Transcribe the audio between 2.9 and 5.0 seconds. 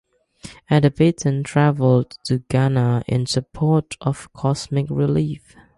in support of Comic